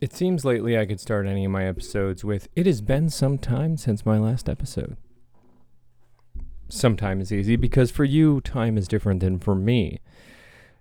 It 0.00 0.14
seems 0.14 0.46
lately 0.46 0.78
I 0.78 0.86
could 0.86 0.98
start 0.98 1.26
any 1.26 1.44
of 1.44 1.50
my 1.50 1.66
episodes 1.66 2.24
with, 2.24 2.48
It 2.56 2.64
has 2.64 2.80
been 2.80 3.10
some 3.10 3.36
time 3.36 3.76
since 3.76 4.06
my 4.06 4.18
last 4.18 4.48
episode. 4.48 4.96
Sometime 6.70 7.20
is 7.20 7.30
easy 7.30 7.56
because 7.56 7.90
for 7.90 8.04
you, 8.04 8.40
time 8.40 8.78
is 8.78 8.88
different 8.88 9.20
than 9.20 9.38
for 9.38 9.54
me. 9.54 10.00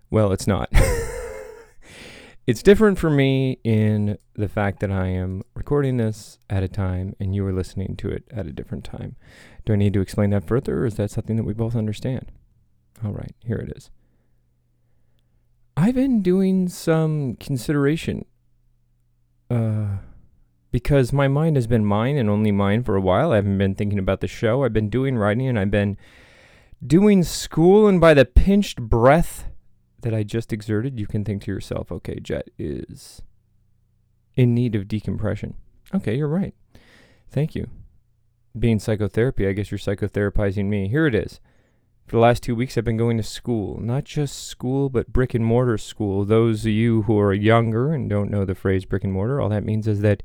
Well, 0.09 0.31
it's 0.31 0.47
not. 0.47 0.69
it's 2.47 2.63
different 2.63 2.97
for 2.97 3.09
me 3.09 3.59
in 3.65 4.17
the 4.35 4.47
fact 4.47 4.79
that 4.79 4.91
I 4.91 5.07
am 5.07 5.43
recording 5.53 5.97
this 5.97 6.39
at 6.49 6.63
a 6.63 6.69
time 6.69 7.13
and 7.19 7.35
you 7.35 7.45
are 7.45 7.51
listening 7.51 7.97
to 7.97 8.09
it 8.09 8.23
at 8.31 8.47
a 8.47 8.53
different 8.53 8.85
time. 8.85 9.17
Do 9.65 9.73
I 9.73 9.75
need 9.75 9.93
to 9.95 10.01
explain 10.01 10.29
that 10.29 10.47
further 10.47 10.83
or 10.83 10.85
is 10.85 10.95
that 10.95 11.11
something 11.11 11.35
that 11.35 11.43
we 11.43 11.53
both 11.53 11.75
understand? 11.75 12.31
All 13.03 13.11
right, 13.11 13.35
here 13.43 13.57
it 13.57 13.75
is. 13.75 13.89
I've 15.75 15.95
been 15.95 16.21
doing 16.21 16.69
some 16.69 17.35
consideration 17.35 18.23
because 20.79 21.11
my 21.11 21.27
mind 21.27 21.57
has 21.57 21.67
been 21.67 21.83
mine 21.83 22.15
and 22.15 22.29
only 22.29 22.53
mine 22.53 22.83
for 22.83 22.95
a 22.95 23.01
while. 23.01 23.33
I 23.33 23.35
haven't 23.35 23.57
been 23.57 23.75
thinking 23.75 23.99
about 23.99 24.21
the 24.21 24.27
show. 24.27 24.63
I've 24.63 24.71
been 24.71 24.89
doing 24.89 25.17
writing 25.17 25.45
and 25.45 25.59
I've 25.59 25.69
been 25.69 25.97
doing 26.85 27.21
school. 27.23 27.85
And 27.85 27.99
by 27.99 28.13
the 28.13 28.23
pinched 28.23 28.81
breath 28.81 29.49
that 30.03 30.13
I 30.13 30.23
just 30.23 30.53
exerted, 30.53 30.97
you 30.97 31.05
can 31.05 31.25
think 31.25 31.43
to 31.43 31.51
yourself, 31.51 31.91
okay, 31.91 32.21
Jet 32.21 32.49
is 32.57 33.21
in 34.37 34.55
need 34.55 34.73
of 34.73 34.87
decompression. 34.87 35.55
Okay, 35.93 36.15
you're 36.15 36.29
right. 36.29 36.55
Thank 37.29 37.55
you. 37.55 37.67
Being 38.57 38.79
psychotherapy, 38.79 39.45
I 39.45 39.51
guess 39.51 39.69
you're 39.69 39.77
psychotherapizing 39.77 40.67
me. 40.67 40.87
Here 40.87 41.05
it 41.07 41.13
is. 41.13 41.41
For 42.07 42.15
the 42.15 42.21
last 42.21 42.41
two 42.41 42.55
weeks, 42.55 42.77
I've 42.77 42.85
been 42.85 42.95
going 42.95 43.17
to 43.17 43.23
school. 43.23 43.81
Not 43.81 44.05
just 44.05 44.47
school, 44.47 44.89
but 44.89 45.11
brick 45.11 45.33
and 45.33 45.45
mortar 45.45 45.77
school. 45.77 46.23
Those 46.23 46.65
of 46.65 46.71
you 46.71 47.01
who 47.01 47.19
are 47.19 47.33
younger 47.33 47.91
and 47.91 48.09
don't 48.09 48.31
know 48.31 48.45
the 48.45 48.55
phrase 48.55 48.85
brick 48.85 49.03
and 49.03 49.11
mortar, 49.11 49.41
all 49.41 49.49
that 49.49 49.65
means 49.65 49.89
is 49.89 49.99
that 49.99 50.23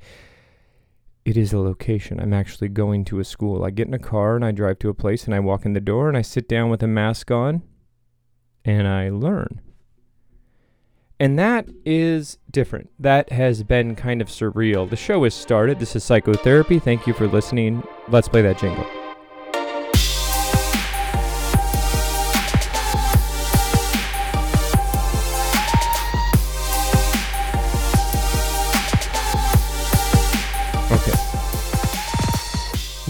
it 1.24 1.36
is 1.36 1.52
a 1.52 1.58
location. 1.58 2.20
I'm 2.20 2.32
actually 2.32 2.68
going 2.68 3.04
to 3.06 3.18
a 3.18 3.24
school. 3.24 3.64
I 3.64 3.70
get 3.70 3.88
in 3.88 3.94
a 3.94 3.98
car 3.98 4.36
and 4.36 4.44
I 4.44 4.52
drive 4.52 4.78
to 4.80 4.90
a 4.90 4.94
place 4.94 5.24
and 5.24 5.34
I 5.34 5.40
walk 5.40 5.64
in 5.64 5.72
the 5.72 5.80
door 5.80 6.08
and 6.08 6.16
I 6.16 6.22
sit 6.22 6.48
down 6.48 6.68
with 6.68 6.82
a 6.82 6.86
mask 6.86 7.30
on 7.30 7.62
and 8.64 8.86
I 8.86 9.08
learn. 9.08 9.60
And 11.18 11.38
that 11.38 11.66
is 11.84 12.38
different. 12.50 12.90
That 12.98 13.30
has 13.30 13.62
been 13.62 13.94
kind 13.94 14.20
of 14.20 14.28
surreal. 14.28 14.90
The 14.90 14.96
show 14.96 15.24
has 15.24 15.34
started. 15.34 15.78
This 15.78 15.96
is 15.96 16.04
psychotherapy. 16.04 16.78
Thank 16.78 17.06
you 17.06 17.14
for 17.14 17.28
listening. 17.28 17.82
Let's 18.08 18.28
play 18.28 18.42
that 18.42 18.58
jingle. 18.58 18.86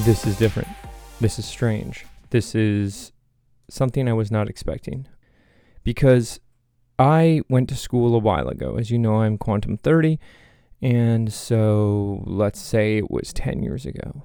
This 0.05 0.27
is 0.27 0.37
different. 0.37 0.69
This 1.19 1.39
is 1.39 1.47
strange. 1.47 2.05
This 2.29 2.55
is 2.55 3.11
something 3.71 4.07
I 4.07 4.13
was 4.13 4.31
not 4.31 4.51
expecting. 4.51 5.07
Because 5.83 6.41
I 6.99 7.41
went 7.49 7.71
to 7.71 7.75
school 7.75 8.15
a 8.15 8.19
while 8.19 8.49
ago. 8.49 8.77
As 8.77 8.91
you 8.91 8.99
know, 8.99 9.23
I'm 9.23 9.39
Quantum 9.39 9.79
30. 9.79 10.19
And 10.83 11.33
so 11.33 12.23
let's 12.27 12.61
say 12.61 12.99
it 12.99 13.11
was 13.11 13.33
10 13.33 13.63
years 13.63 13.87
ago. 13.87 14.23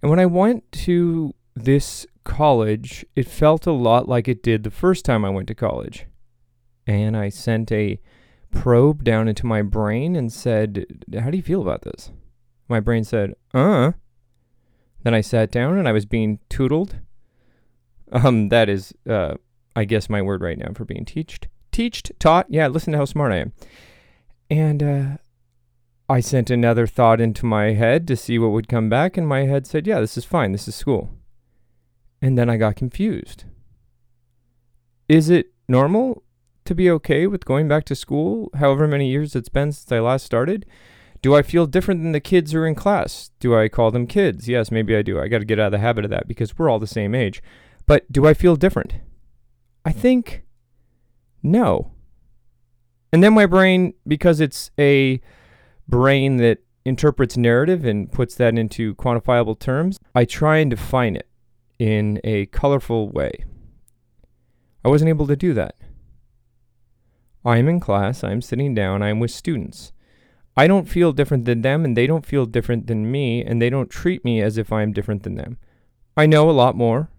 And 0.00 0.08
when 0.08 0.18
I 0.18 0.24
went 0.24 0.72
to 0.72 1.34
this 1.54 2.06
college, 2.24 3.04
it 3.14 3.28
felt 3.28 3.66
a 3.66 3.72
lot 3.72 4.08
like 4.08 4.28
it 4.28 4.42
did 4.42 4.62
the 4.62 4.70
first 4.70 5.04
time 5.04 5.26
I 5.26 5.30
went 5.30 5.48
to 5.48 5.54
college. 5.54 6.06
And 6.86 7.18
I 7.18 7.28
sent 7.28 7.70
a 7.70 8.00
probe 8.50 9.04
down 9.04 9.28
into 9.28 9.44
my 9.44 9.60
brain 9.60 10.16
and 10.16 10.32
said, 10.32 10.86
How 11.18 11.28
do 11.28 11.36
you 11.36 11.42
feel 11.42 11.60
about 11.60 11.82
this? 11.82 12.12
My 12.66 12.80
brain 12.80 13.04
said, 13.04 13.34
Uh. 13.52 13.92
Then 15.04 15.14
I 15.14 15.20
sat 15.20 15.50
down 15.50 15.78
and 15.78 15.86
I 15.86 15.92
was 15.92 16.06
being 16.06 16.40
tootled. 16.48 16.96
Um, 18.10 18.48
that 18.48 18.68
is, 18.68 18.92
uh, 19.08 19.34
I 19.76 19.84
guess 19.84 20.08
my 20.08 20.22
word 20.22 20.40
right 20.40 20.58
now 20.58 20.72
for 20.74 20.84
being 20.84 21.04
teached. 21.04 21.48
Teached, 21.72 22.12
taught. 22.18 22.46
Yeah, 22.48 22.68
listen 22.68 22.92
to 22.92 22.98
how 22.98 23.04
smart 23.04 23.32
I 23.32 23.36
am. 23.36 23.52
And 24.50 24.82
uh, 24.82 25.04
I 26.08 26.20
sent 26.20 26.50
another 26.50 26.86
thought 26.86 27.20
into 27.20 27.46
my 27.46 27.72
head 27.72 28.06
to 28.08 28.16
see 28.16 28.38
what 28.38 28.52
would 28.52 28.68
come 28.68 28.88
back, 28.88 29.16
and 29.16 29.26
my 29.26 29.40
head 29.40 29.66
said, 29.66 29.86
"Yeah, 29.86 30.00
this 30.00 30.16
is 30.16 30.24
fine. 30.24 30.52
This 30.52 30.68
is 30.68 30.74
school." 30.74 31.10
And 32.22 32.38
then 32.38 32.48
I 32.48 32.56
got 32.56 32.76
confused. 32.76 33.44
Is 35.08 35.28
it 35.28 35.52
normal 35.68 36.22
to 36.64 36.74
be 36.74 36.90
okay 36.90 37.26
with 37.26 37.44
going 37.44 37.68
back 37.68 37.84
to 37.86 37.94
school, 37.94 38.50
however 38.54 38.86
many 38.86 39.10
years 39.10 39.34
it's 39.34 39.48
been 39.48 39.72
since 39.72 39.90
I 39.90 40.00
last 40.00 40.24
started? 40.24 40.66
Do 41.24 41.34
I 41.34 41.40
feel 41.40 41.66
different 41.66 42.02
than 42.02 42.12
the 42.12 42.20
kids 42.20 42.52
who 42.52 42.58
are 42.58 42.66
in 42.66 42.74
class? 42.74 43.30
Do 43.40 43.58
I 43.58 43.70
call 43.70 43.90
them 43.90 44.06
kids? 44.06 44.46
Yes, 44.46 44.70
maybe 44.70 44.94
I 44.94 45.00
do. 45.00 45.18
I 45.18 45.28
got 45.28 45.38
to 45.38 45.46
get 45.46 45.58
out 45.58 45.68
of 45.68 45.72
the 45.72 45.78
habit 45.78 46.04
of 46.04 46.10
that 46.10 46.28
because 46.28 46.58
we're 46.58 46.68
all 46.68 46.78
the 46.78 46.86
same 46.86 47.14
age. 47.14 47.42
But 47.86 48.12
do 48.12 48.26
I 48.26 48.34
feel 48.34 48.56
different? 48.56 48.96
I 49.86 49.92
think 49.92 50.44
no. 51.42 51.92
And 53.10 53.24
then 53.24 53.32
my 53.32 53.46
brain, 53.46 53.94
because 54.06 54.38
it's 54.38 54.70
a 54.78 55.18
brain 55.88 56.36
that 56.36 56.58
interprets 56.84 57.38
narrative 57.38 57.86
and 57.86 58.12
puts 58.12 58.34
that 58.34 58.58
into 58.58 58.94
quantifiable 58.96 59.58
terms, 59.58 59.98
I 60.14 60.26
try 60.26 60.58
and 60.58 60.70
define 60.70 61.16
it 61.16 61.30
in 61.78 62.20
a 62.22 62.44
colorful 62.46 63.08
way. 63.08 63.32
I 64.84 64.88
wasn't 64.88 65.08
able 65.08 65.26
to 65.28 65.36
do 65.36 65.54
that. 65.54 65.76
I'm 67.46 67.66
in 67.66 67.80
class, 67.80 68.22
I'm 68.22 68.42
sitting 68.42 68.74
down, 68.74 69.02
I'm 69.02 69.20
with 69.20 69.30
students. 69.30 69.93
I 70.56 70.66
don't 70.66 70.88
feel 70.88 71.12
different 71.12 71.44
than 71.44 71.62
them, 71.62 71.84
and 71.84 71.96
they 71.96 72.06
don't 72.06 72.26
feel 72.26 72.46
different 72.46 72.86
than 72.86 73.10
me, 73.10 73.42
and 73.44 73.60
they 73.60 73.70
don't 73.70 73.90
treat 73.90 74.24
me 74.24 74.40
as 74.40 74.56
if 74.56 74.72
I'm 74.72 74.92
different 74.92 75.24
than 75.24 75.34
them. 75.34 75.58
I 76.16 76.26
know 76.26 76.48
a 76.48 76.52
lot 76.52 76.76
more. 76.76 77.10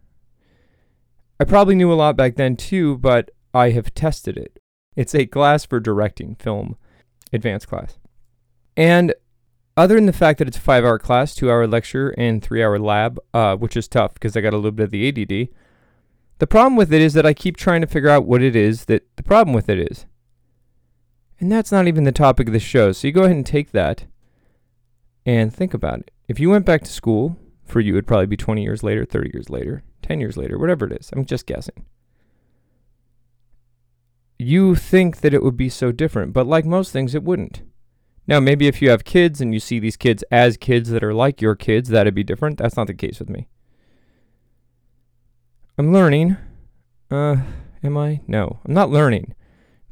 I 1.39 1.43
probably 1.43 1.75
knew 1.75 1.91
a 1.91 1.95
lot 1.95 2.15
back 2.15 2.35
then 2.35 2.55
too, 2.55 2.97
but 2.97 3.31
I 3.53 3.71
have 3.71 3.93
tested 3.93 4.37
it. 4.37 4.59
It's 4.95 5.13
a 5.13 5.25
class 5.25 5.65
for 5.65 5.81
directing 5.81 6.35
film, 6.35 6.77
advanced 7.33 7.67
class. 7.67 7.99
And 8.77 9.13
other 9.75 9.95
than 9.95 10.05
the 10.05 10.13
fact 10.13 10.39
that 10.39 10.47
it's 10.47 10.57
a 10.57 10.61
five 10.61 10.85
hour 10.85 10.97
class, 10.97 11.35
two 11.35 11.51
hour 11.51 11.67
lecture, 11.67 12.11
and 12.17 12.41
three 12.41 12.63
hour 12.63 12.79
lab, 12.79 13.19
uh, 13.33 13.57
which 13.57 13.75
is 13.75 13.89
tough 13.89 14.13
because 14.13 14.37
I 14.37 14.41
got 14.41 14.53
a 14.53 14.57
little 14.57 14.71
bit 14.71 14.85
of 14.85 14.91
the 14.91 15.09
ADD, 15.09 15.49
the 16.39 16.47
problem 16.47 16.77
with 16.77 16.93
it 16.93 17.01
is 17.01 17.13
that 17.13 17.25
I 17.25 17.33
keep 17.33 17.57
trying 17.57 17.81
to 17.81 17.87
figure 17.87 18.09
out 18.09 18.25
what 18.25 18.41
it 18.41 18.55
is 18.55 18.85
that 18.85 19.05
the 19.17 19.23
problem 19.23 19.53
with 19.53 19.69
it 19.69 19.79
is. 19.79 20.05
And 21.39 21.51
that's 21.51 21.71
not 21.71 21.87
even 21.87 22.05
the 22.05 22.11
topic 22.11 22.47
of 22.47 22.53
the 22.53 22.59
show. 22.59 22.91
So 22.91 23.07
you 23.07 23.13
go 23.13 23.23
ahead 23.23 23.35
and 23.35 23.45
take 23.45 23.71
that 23.71 24.05
and 25.25 25.53
think 25.53 25.73
about 25.73 25.99
it. 25.99 26.11
If 26.27 26.39
you 26.39 26.49
went 26.49 26.65
back 26.65 26.83
to 26.83 26.91
school, 26.91 27.37
for 27.65 27.79
you, 27.79 27.93
it'd 27.93 28.07
probably 28.07 28.27
be 28.27 28.37
20 28.37 28.63
years 28.63 28.83
later, 28.83 29.05
30 29.05 29.31
years 29.33 29.49
later, 29.49 29.83
10 30.01 30.19
years 30.19 30.37
later, 30.37 30.57
whatever 30.57 30.85
it 30.85 30.93
is. 30.93 31.09
I'm 31.13 31.25
just 31.25 31.45
guessing. 31.45 31.85
You 34.37 34.75
think 34.75 35.21
that 35.21 35.33
it 35.33 35.43
would 35.43 35.57
be 35.57 35.69
so 35.69 35.91
different, 35.91 36.33
but 36.33 36.47
like 36.47 36.65
most 36.65 36.91
things, 36.91 37.15
it 37.15 37.23
wouldn't. 37.23 37.63
Now, 38.27 38.39
maybe 38.39 38.67
if 38.67 38.81
you 38.81 38.89
have 38.89 39.03
kids 39.03 39.39
and 39.39 39.53
you 39.53 39.59
see 39.59 39.79
these 39.79 39.97
kids 39.97 40.23
as 40.31 40.57
kids 40.57 40.89
that 40.89 41.03
are 41.03 41.13
like 41.13 41.41
your 41.41 41.55
kids, 41.55 41.89
that'd 41.89 42.15
be 42.15 42.23
different. 42.23 42.57
That's 42.57 42.75
not 42.75 42.87
the 42.87 42.93
case 42.93 43.19
with 43.19 43.29
me. 43.29 43.47
I'm 45.77 45.93
learning. 45.93 46.37
Uh, 47.11 47.37
am 47.83 47.97
I? 47.97 48.21
No, 48.27 48.59
I'm 48.65 48.73
not 48.73 48.89
learning 48.89 49.35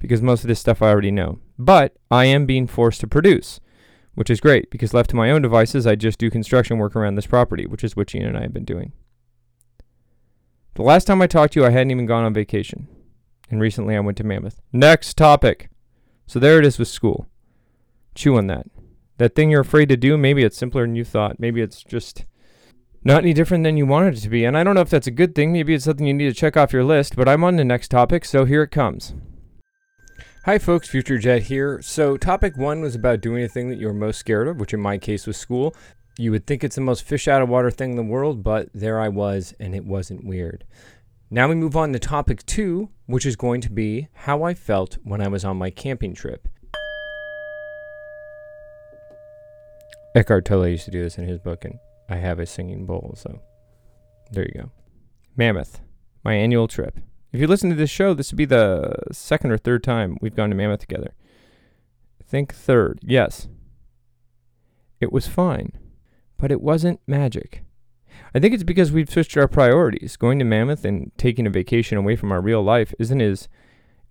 because 0.03 0.21
most 0.21 0.43
of 0.43 0.49
this 0.49 0.59
stuff 0.59 0.81
I 0.81 0.89
already 0.89 1.11
know. 1.11 1.39
But 1.57 1.95
I 2.11 2.25
am 2.25 2.45
being 2.45 2.67
forced 2.67 2.99
to 2.99 3.07
produce, 3.07 3.61
which 4.15 4.29
is 4.29 4.41
great 4.41 4.69
because 4.69 4.93
left 4.93 5.09
to 5.11 5.15
my 5.15 5.31
own 5.31 5.41
devices, 5.41 5.87
I 5.87 5.95
just 5.95 6.19
do 6.19 6.29
construction 6.29 6.77
work 6.77 6.93
around 6.93 7.15
this 7.15 7.25
property, 7.25 7.65
which 7.65 7.85
is 7.85 7.95
what 7.95 8.07
Gina 8.07 8.27
and 8.27 8.37
I 8.37 8.41
have 8.41 8.53
been 8.53 8.65
doing. 8.65 8.91
The 10.73 10.81
last 10.81 11.05
time 11.05 11.21
I 11.21 11.27
talked 11.27 11.53
to 11.53 11.61
you, 11.61 11.65
I 11.65 11.69
hadn't 11.69 11.91
even 11.91 12.05
gone 12.05 12.25
on 12.25 12.33
vacation. 12.33 12.89
And 13.49 13.61
recently 13.61 13.95
I 13.95 14.01
went 14.01 14.17
to 14.17 14.25
Mammoth. 14.25 14.59
Next 14.73 15.15
topic. 15.15 15.69
So 16.27 16.37
there 16.37 16.59
it 16.59 16.65
is 16.65 16.77
with 16.77 16.89
school. 16.89 17.27
Chew 18.13 18.35
on 18.35 18.47
that. 18.47 18.67
That 19.19 19.35
thing 19.35 19.51
you're 19.51 19.61
afraid 19.61 19.88
to 19.88 19.95
do, 19.95 20.17
maybe 20.17 20.44
it's 20.44 20.57
simpler 20.57 20.81
than 20.81 20.97
you 20.97 21.06
thought. 21.06 21.39
Maybe 21.39 21.61
it's 21.61 21.81
just 21.81 22.25
not 23.06 23.23
any 23.23 23.31
different 23.31 23.63
than 23.63 23.77
you 23.77 23.85
wanted 23.85 24.17
it 24.17 24.21
to 24.21 24.29
be. 24.29 24.44
And 24.44 24.57
I 24.57 24.65
don't 24.65 24.75
know 24.75 24.81
if 24.81 24.89
that's 24.89 25.07
a 25.07 25.11
good 25.11 25.33
thing. 25.33 25.53
Maybe 25.53 25.73
it's 25.73 25.85
something 25.85 26.06
you 26.06 26.13
need 26.13 26.27
to 26.27 26.33
check 26.33 26.57
off 26.57 26.73
your 26.73 26.83
list, 26.83 27.15
but 27.15 27.29
I'm 27.29 27.45
on 27.45 27.56
the 27.56 27.63
next 27.63 27.88
topic, 27.88 28.25
so 28.25 28.44
here 28.44 28.63
it 28.63 28.71
comes. 28.71 29.13
Hi, 30.45 30.60
folks, 30.60 30.90
Future 30.90 31.18
Jet 31.18 31.44
here. 31.44 31.81
So, 31.81 32.18
topic 32.18 32.57
one 32.57 32.81
was 32.81 32.95
about 32.95 33.22
doing 33.22 33.45
a 33.45 33.48
thing 33.48 33.69
that 33.69 33.80
you 33.80 33.88
were 33.88 33.94
most 33.94 34.18
scared 34.18 34.50
of, 34.50 34.60
which 34.60 34.74
in 34.74 34.81
my 34.81 34.98
case 34.98 35.25
was 35.25 35.38
school. 35.38 35.74
You 36.18 36.31
would 36.31 36.45
think 36.45 36.66
it's 36.66 36.75
the 36.75 36.81
most 36.81 37.06
fish 37.06 37.30
out 37.30 37.42
of 37.42 37.48
water 37.48 37.72
thing 37.72 37.92
in 37.92 37.95
the 37.95 38.04
world, 38.04 38.44
but 38.44 38.68
there 38.74 39.00
I 39.00 39.07
was, 39.07 39.56
and 39.57 39.74
it 39.74 39.86
wasn't 39.86 40.25
weird. 40.25 40.66
Now 41.30 41.48
we 41.48 41.56
move 41.56 41.78
on 41.78 41.94
to 41.94 42.00
topic 42.00 42.45
two, 42.45 42.90
which 43.06 43.25
is 43.25 43.38
going 43.38 43.62
to 43.62 43.72
be 43.72 44.10
how 44.12 44.44
I 44.44 44.54
felt 44.54 44.98
when 45.06 45.22
I 45.22 45.30
was 45.30 45.45
on 45.45 45.56
my 45.56 45.69
camping 45.69 46.13
trip. 46.13 46.50
Eckhart 50.13 50.44
Tolle 50.44 50.68
used 50.68 50.84
to 50.84 50.92
do 50.92 51.01
this 51.01 51.18
in 51.18 51.25
his 51.25 51.40
book, 51.40 51.63
and 51.63 51.80
I 52.10 52.18
have 52.18 52.40
a 52.40 52.45
singing 52.45 52.86
bowl, 52.86 53.13
so 53.16 53.40
there 54.31 54.44
you 54.44 54.63
go. 54.63 54.72
Mammoth, 55.38 55.80
my 56.22 56.34
annual 56.34 56.68
trip. 56.68 57.00
If 57.33 57.41
you 57.41 57.47
listen 57.47 57.71
to 57.71 57.75
this 57.75 57.89
show, 57.89 58.13
this 58.13 58.31
would 58.31 58.38
be 58.38 58.45
the 58.45 58.94
second 59.12 59.51
or 59.51 59.57
third 59.57 59.83
time 59.83 60.18
we've 60.21 60.35
gone 60.35 60.51
to 60.51 60.56
Mammoth 60.56 60.81
together. 60.81 61.13
think 62.24 62.53
third. 62.53 63.00
Yes. 63.01 63.47
It 65.01 65.12
was 65.12 65.27
fine, 65.27 65.71
but 66.38 66.51
it 66.51 66.62
wasn't 66.62 67.01
magic. 67.07 67.63
I 68.35 68.39
think 68.39 68.53
it's 68.53 68.63
because 68.63 68.91
we've 68.91 69.09
switched 69.09 69.35
our 69.35 69.47
priorities. 69.47 70.15
Going 70.15 70.38
to 70.39 70.45
Mammoth 70.45 70.85
and 70.85 71.12
taking 71.18 71.47
a 71.47 71.51
vacation 71.51 71.97
away 71.97 72.15
from 72.15 72.31
our 72.31 72.41
real 72.41 72.62
life 72.62 72.94
isn't 73.00 73.21
as 73.21 73.50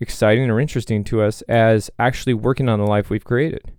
exciting 0.00 0.50
or 0.50 0.60
interesting 0.60 1.04
to 1.04 1.22
us 1.22 1.42
as 1.42 1.90
actually 2.00 2.34
working 2.34 2.68
on 2.68 2.80
the 2.80 2.86
life 2.86 3.08
we've 3.08 3.24
created. 3.24 3.72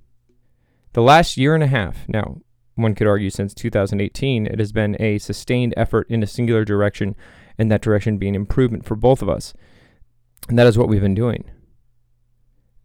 The 0.94 1.02
last 1.02 1.38
year 1.38 1.54
and 1.54 1.64
a 1.64 1.68
half, 1.68 2.08
now, 2.08 2.38
one 2.76 2.96
could 2.96 3.08
argue 3.08 3.30
since 3.30 3.54
2018, 3.54 4.48
it 4.48 4.60
has 4.60 4.72
been 4.72 4.96
a 5.02 5.18
sustained 5.18 5.74
effort 5.76 6.08
in 6.10 6.24
a 6.24 6.28
singular 6.28 6.64
direction, 6.64 7.16
and 7.58 7.72
that 7.72 7.82
direction 7.82 8.18
being 8.18 8.36
improvement 8.36 8.86
for 8.86 8.96
both 8.96 9.22
of 9.22 9.30
us. 9.30 9.54
And 10.50 10.58
that 10.58 10.68
is 10.68 10.78
what 10.78 10.88
we've 10.88 11.02
been 11.02 11.16
doing. 11.16 11.46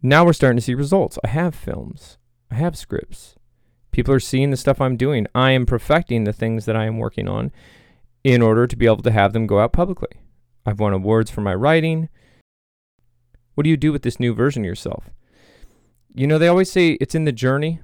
Now 0.02 0.24
we're 0.24 0.32
starting 0.32 0.58
to 0.58 0.62
see 0.62 0.74
results. 0.74 1.18
I 1.24 1.28
have 1.28 1.54
films, 1.54 2.18
I 2.50 2.54
have 2.54 2.76
scripts. 2.76 3.34
People 3.90 4.14
are 4.14 4.20
seeing 4.20 4.50
the 4.50 4.56
stuff 4.56 4.80
I'm 4.80 4.96
doing. 4.96 5.26
I 5.34 5.50
am 5.52 5.66
perfecting 5.66 6.24
the 6.24 6.32
things 6.32 6.66
that 6.66 6.76
I 6.76 6.84
am 6.84 6.98
working 6.98 7.26
on 7.26 7.50
in 8.22 8.42
order 8.42 8.66
to 8.66 8.76
be 8.76 8.86
able 8.86 9.02
to 9.02 9.10
have 9.10 9.32
them 9.32 9.46
go 9.46 9.58
out 9.58 9.72
publicly. 9.72 10.20
I've 10.64 10.78
won 10.78 10.92
awards 10.92 11.30
for 11.30 11.40
my 11.40 11.54
writing. 11.54 12.08
What 13.54 13.64
do 13.64 13.70
you 13.70 13.76
do 13.76 13.90
with 13.90 14.02
this 14.02 14.20
new 14.20 14.34
version 14.34 14.62
of 14.62 14.66
yourself? 14.66 15.10
You 16.14 16.26
know, 16.26 16.38
they 16.38 16.48
always 16.48 16.70
say 16.70 16.90
it's 17.00 17.14
in 17.14 17.24
the 17.24 17.32
journey, 17.32 17.80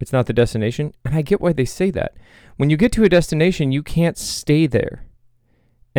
it's 0.00 0.12
not 0.12 0.26
the 0.26 0.32
destination. 0.32 0.92
And 1.04 1.14
I 1.14 1.22
get 1.22 1.40
why 1.40 1.52
they 1.52 1.64
say 1.64 1.90
that. 1.92 2.14
When 2.56 2.70
you 2.70 2.76
get 2.76 2.92
to 2.92 3.04
a 3.04 3.08
destination, 3.08 3.72
you 3.72 3.82
can't 3.82 4.18
stay 4.18 4.66
there. 4.66 5.06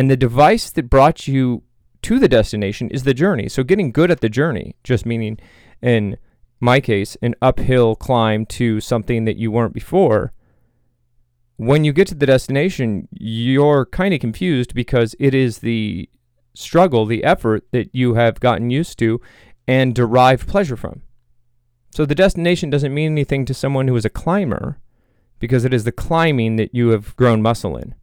And 0.00 0.10
the 0.10 0.16
device 0.16 0.70
that 0.70 0.88
brought 0.88 1.28
you 1.28 1.62
to 2.00 2.18
the 2.18 2.26
destination 2.26 2.88
is 2.88 3.02
the 3.02 3.12
journey. 3.12 3.50
So 3.50 3.62
getting 3.62 3.92
good 3.92 4.10
at 4.10 4.22
the 4.22 4.30
journey, 4.30 4.74
just 4.82 5.04
meaning 5.04 5.38
in 5.82 6.16
my 6.58 6.80
case, 6.80 7.18
an 7.20 7.34
uphill 7.42 7.96
climb 7.96 8.46
to 8.46 8.80
something 8.80 9.26
that 9.26 9.36
you 9.36 9.50
weren't 9.50 9.74
before. 9.74 10.32
When 11.58 11.84
you 11.84 11.92
get 11.92 12.08
to 12.08 12.14
the 12.14 12.24
destination, 12.24 13.08
you're 13.12 13.84
kind 13.84 14.14
of 14.14 14.20
confused 14.20 14.74
because 14.74 15.14
it 15.20 15.34
is 15.34 15.58
the 15.58 16.08
struggle, 16.54 17.04
the 17.04 17.22
effort 17.22 17.66
that 17.72 17.94
you 17.94 18.14
have 18.14 18.40
gotten 18.40 18.70
used 18.70 18.98
to 19.00 19.20
and 19.68 19.94
derive 19.94 20.46
pleasure 20.46 20.78
from. 20.78 21.02
So 21.90 22.06
the 22.06 22.14
destination 22.14 22.70
doesn't 22.70 22.94
mean 22.94 23.12
anything 23.12 23.44
to 23.44 23.52
someone 23.52 23.86
who 23.86 23.96
is 23.96 24.06
a 24.06 24.08
climber 24.08 24.78
because 25.38 25.66
it 25.66 25.74
is 25.74 25.84
the 25.84 25.92
climbing 25.92 26.56
that 26.56 26.74
you 26.74 26.88
have 26.88 27.14
grown 27.16 27.42
muscle 27.42 27.76
in. 27.76 27.94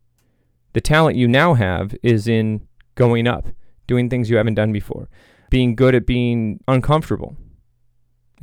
The 0.78 0.82
talent 0.82 1.18
you 1.18 1.28
now 1.28 1.56
have 1.56 1.96
is 2.04 2.28
in 2.28 2.68
going 2.94 3.26
up, 3.26 3.48
doing 3.88 4.12
things 4.12 4.30
you 4.30 4.38
haven't 4.38 4.54
done 4.54 4.72
before, 4.72 5.10
being 5.50 5.74
good 5.74 5.96
at 5.96 6.06
being 6.06 6.60
uncomfortable. 6.68 7.36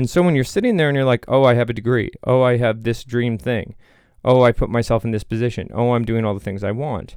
And 0.00 0.10
so 0.10 0.20
when 0.20 0.34
you're 0.34 0.42
sitting 0.42 0.76
there 0.76 0.88
and 0.88 0.96
you're 0.96 1.04
like, 1.04 1.24
oh, 1.28 1.44
I 1.44 1.54
have 1.54 1.70
a 1.70 1.72
degree. 1.72 2.10
Oh, 2.24 2.42
I 2.42 2.56
have 2.56 2.82
this 2.82 3.04
dream 3.04 3.38
thing. 3.38 3.76
Oh, 4.24 4.42
I 4.42 4.50
put 4.50 4.68
myself 4.68 5.04
in 5.04 5.12
this 5.12 5.22
position. 5.22 5.68
Oh, 5.72 5.92
I'm 5.92 6.04
doing 6.04 6.24
all 6.24 6.34
the 6.34 6.40
things 6.40 6.64
I 6.64 6.72
want. 6.72 7.14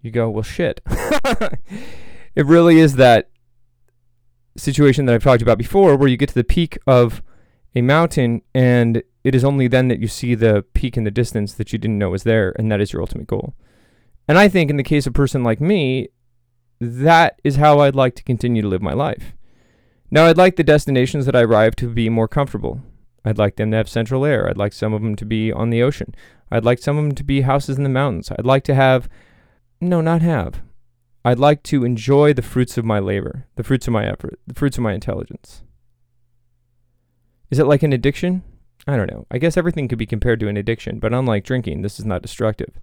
You 0.00 0.12
go, 0.12 0.30
well, 0.30 0.44
shit. 0.44 0.80
it 2.36 2.46
really 2.46 2.78
is 2.78 2.94
that 2.94 3.30
situation 4.56 5.06
that 5.06 5.14
I've 5.16 5.24
talked 5.24 5.42
about 5.42 5.58
before 5.58 5.96
where 5.96 6.08
you 6.08 6.16
get 6.16 6.28
to 6.28 6.36
the 6.36 6.44
peak 6.44 6.78
of 6.86 7.20
a 7.74 7.82
mountain 7.82 8.42
and 8.54 9.02
it 9.24 9.34
is 9.34 9.44
only 9.44 9.66
then 9.66 9.88
that 9.88 9.98
you 9.98 10.06
see 10.06 10.36
the 10.36 10.64
peak 10.72 10.96
in 10.96 11.02
the 11.02 11.10
distance 11.10 11.52
that 11.54 11.72
you 11.72 11.80
didn't 11.80 11.98
know 11.98 12.10
was 12.10 12.22
there 12.22 12.54
and 12.56 12.70
that 12.70 12.80
is 12.80 12.92
your 12.92 13.02
ultimate 13.02 13.26
goal. 13.26 13.56
And 14.28 14.38
I 14.38 14.48
think 14.48 14.70
in 14.70 14.76
the 14.76 14.82
case 14.82 15.06
of 15.06 15.12
a 15.12 15.14
person 15.14 15.44
like 15.44 15.60
me, 15.60 16.08
that 16.80 17.40
is 17.44 17.56
how 17.56 17.80
I'd 17.80 17.94
like 17.94 18.14
to 18.16 18.24
continue 18.24 18.62
to 18.62 18.68
live 18.68 18.82
my 18.82 18.92
life. 18.92 19.34
Now, 20.10 20.26
I'd 20.26 20.36
like 20.36 20.56
the 20.56 20.64
destinations 20.64 21.26
that 21.26 21.36
I 21.36 21.42
arrive 21.42 21.74
to 21.76 21.88
be 21.88 22.08
more 22.08 22.28
comfortable. 22.28 22.80
I'd 23.24 23.38
like 23.38 23.56
them 23.56 23.72
to 23.72 23.76
have 23.76 23.88
central 23.88 24.24
air. 24.24 24.48
I'd 24.48 24.56
like 24.56 24.72
some 24.72 24.92
of 24.92 25.02
them 25.02 25.16
to 25.16 25.24
be 25.24 25.52
on 25.52 25.70
the 25.70 25.82
ocean. 25.82 26.14
I'd 26.50 26.64
like 26.64 26.78
some 26.78 26.96
of 26.96 27.04
them 27.04 27.14
to 27.16 27.24
be 27.24 27.40
houses 27.40 27.76
in 27.76 27.82
the 27.82 27.88
mountains. 27.88 28.30
I'd 28.30 28.46
like 28.46 28.62
to 28.64 28.74
have, 28.74 29.08
no, 29.80 30.00
not 30.00 30.22
have. 30.22 30.62
I'd 31.24 31.40
like 31.40 31.64
to 31.64 31.84
enjoy 31.84 32.34
the 32.34 32.42
fruits 32.42 32.78
of 32.78 32.84
my 32.84 33.00
labor, 33.00 33.48
the 33.56 33.64
fruits 33.64 33.88
of 33.88 33.92
my 33.92 34.06
effort, 34.06 34.38
the 34.46 34.54
fruits 34.54 34.78
of 34.78 34.84
my 34.84 34.92
intelligence. 34.92 35.64
Is 37.50 37.58
it 37.58 37.66
like 37.66 37.82
an 37.82 37.92
addiction? 37.92 38.44
I 38.86 38.96
don't 38.96 39.10
know. 39.10 39.26
I 39.28 39.38
guess 39.38 39.56
everything 39.56 39.88
could 39.88 39.98
be 39.98 40.06
compared 40.06 40.38
to 40.40 40.48
an 40.48 40.56
addiction, 40.56 41.00
but 41.00 41.12
unlike 41.12 41.42
drinking, 41.42 41.82
this 41.82 41.98
is 41.98 42.04
not 42.04 42.22
destructive. 42.22 42.78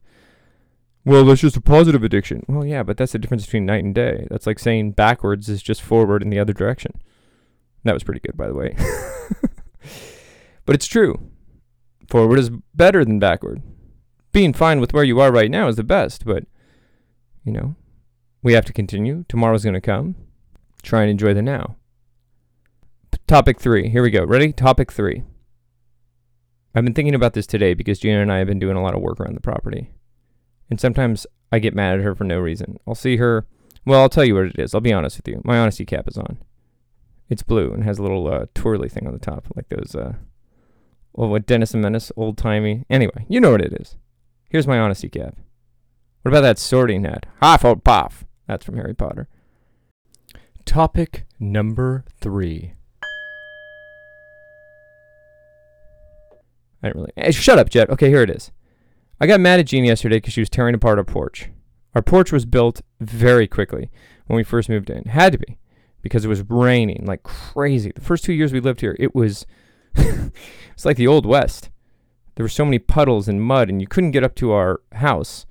Well, 1.06 1.26
that's 1.26 1.42
just 1.42 1.58
a 1.58 1.62
positive 1.62 2.04
addiction. 2.04 2.46
Well, 2.48 2.66
yeah, 2.66 2.84
but 2.84 2.96
that's 2.98 3.12
the 3.12 3.20
difference 3.20 3.46
between 3.46 3.66
night 3.66 3.84
and 3.84 3.94
day. 3.94 4.26
That's 4.30 4.48
like 4.48 4.60
saying 4.60 4.92
backwards 4.92 5.50
is 5.50 5.62
just 5.62 5.82
forward 5.82 6.22
in 6.22 6.30
the 6.30 6.40
other 6.40 6.54
direction. 6.54 6.94
That 7.84 7.94
was 7.94 8.04
pretty 8.04 8.22
good, 8.22 8.38
by 8.38 8.48
the 8.48 8.54
way. 8.54 8.76
but 10.66 10.76
it's 10.76 10.88
true. 10.88 11.30
Forward 12.08 12.40
is 12.40 12.50
better 12.74 13.04
than 13.04 13.20
backward. 13.20 13.62
Being 14.32 14.54
fine 14.54 14.80
with 14.80 14.94
where 14.94 15.04
you 15.04 15.20
are 15.20 15.32
right 15.32 15.52
now 15.52 15.68
is 15.68 15.76
the 15.76 15.84
best, 15.84 16.26
but, 16.26 16.46
you 17.44 17.52
know, 17.52 17.76
we 18.42 18.54
have 18.54 18.66
to 18.66 18.74
continue. 18.74 19.26
Tomorrow's 19.28 19.64
going 19.64 19.74
to 19.74 19.82
come. 19.82 20.16
Try 20.82 21.02
and 21.02 21.12
enjoy 21.12 21.34
the 21.34 21.42
now. 21.42 21.76
P- 23.12 23.20
topic 23.28 23.60
three. 23.60 23.90
Here 23.90 24.02
we 24.02 24.10
go. 24.10 24.24
Ready? 24.24 24.54
Topic 24.54 24.92
three. 24.92 25.24
I've 26.74 26.84
been 26.84 26.94
thinking 26.94 27.16
about 27.16 27.34
this 27.34 27.46
today 27.46 27.74
because 27.74 28.00
Gina 28.00 28.22
and 28.22 28.32
I 28.32 28.40
have 28.40 28.48
been 28.48 28.60
doing 28.60 28.76
a 28.76 28.82
lot 28.82 28.96
of 28.96 29.02
work 29.02 29.20
around 29.20 29.36
the 29.36 29.42
property. 29.42 29.92
And 30.70 30.80
sometimes 30.80 31.28
I 31.52 31.60
get 31.60 31.76
mad 31.76 32.00
at 32.00 32.04
her 32.04 32.16
for 32.16 32.24
no 32.24 32.40
reason. 32.40 32.80
I'll 32.88 32.96
see 32.96 33.18
her. 33.18 33.46
Well, 33.86 34.02
I'll 34.02 34.10
tell 34.10 34.26
you 34.26 34.36
what 34.36 34.46
it 34.46 34.60
is. 34.60 34.74
I'll 34.74 34.82
be 34.82 34.94
honest 34.94 35.18
with 35.18 35.28
you. 35.28 35.42
My 35.44 35.60
honesty 35.60 35.86
cap 35.86 36.08
is 36.08 36.18
on. 36.18 36.38
It's 37.30 37.44
blue 37.44 37.72
and 37.74 37.84
has 37.84 38.00
a 38.00 38.02
little 38.02 38.28
uh, 38.28 38.46
twirly 38.54 38.90
thing 38.90 39.08
on 39.08 39.14
the 39.14 39.20
top, 39.20 39.48
like 39.56 39.70
those. 39.70 39.96
Uh, 39.96 40.14
well, 41.14 41.30
what 41.30 41.46
Dennis 41.46 41.74
and 41.74 41.84
Menace, 41.84 42.12
old 42.16 42.38
timey. 42.38 42.86
Anyway, 42.90 43.26
you 43.28 43.40
know 43.40 43.52
what 43.52 43.62
it 43.62 43.74
is. 43.74 43.98
Here's 44.50 44.68
my 44.68 44.80
honesty 44.80 45.10
cap. 45.10 45.38
What 46.22 46.30
about 46.30 46.42
that 46.42 46.60
sorting 46.60 47.04
hat? 47.04 47.26
Hufflepuff. 47.42 48.24
That's 48.48 48.66
from 48.66 48.78
Harry 48.78 48.94
Potter. 48.94 49.28
Topic 50.66 51.26
number 51.40 52.06
three. 52.20 52.74
I 56.82 56.88
didn't 56.88 56.96
really. 57.02 57.12
Hey, 57.16 57.32
shut 57.32 57.60
up, 57.60 57.70
Jet. 57.70 57.90
Okay, 57.90 58.10
here 58.10 58.22
it 58.22 58.30
is. 58.30 58.52
I 59.24 59.26
got 59.26 59.40
mad 59.40 59.62
at 59.62 59.68
Gina 59.68 59.88
yesterday 59.88 60.18
because 60.18 60.34
she 60.34 60.42
was 60.42 60.50
tearing 60.50 60.76
apart 60.76 60.98
our 60.98 61.06
porch. 61.06 61.50
Our 61.96 62.02
porch 62.02 62.34
was 62.34 62.46
built 62.46 62.82
very 63.00 63.48
quickly 63.48 63.90
when 64.28 64.36
we 64.36 64.44
first 64.44 64.68
moved 64.68 64.90
in. 64.90 65.06
Had 65.06 65.32
to 65.32 65.38
be 65.38 65.58
because 66.02 66.26
it 66.26 66.28
was 66.28 66.44
raining 66.50 67.06
like 67.06 67.24
crazy. 67.24 67.94
The 67.94 68.02
first 68.02 68.26
two 68.26 68.34
years 68.34 68.52
we 68.52 68.60
lived 68.60 68.82
here, 68.82 68.98
it 69.00 69.16
was 69.16 69.46
it's 69.96 70.84
like 70.84 70.98
the 70.98 71.08
old 71.08 71.26
west. 71.26 71.70
There 72.36 72.44
were 72.44 72.50
so 72.50 72.66
many 72.66 72.80
puddles 72.80 73.30
and 73.30 73.42
mud, 73.42 73.70
and 73.70 73.80
you 73.80 73.88
couldn't 73.88 74.12
get 74.12 74.26
up 74.26 74.36
to 74.36 74.52
our 74.52 74.82
house 74.92 75.46